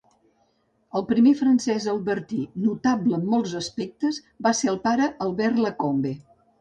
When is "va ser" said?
4.47-4.73